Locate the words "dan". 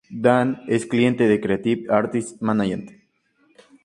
0.25-0.63